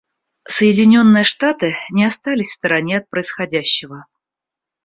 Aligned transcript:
Соединенные 0.47 1.23
Штаты 1.23 1.75
не 1.91 2.05
остались 2.05 2.47
в 2.49 2.53
стороне 2.53 2.97
от 2.97 3.07
происходящего. 3.07 4.07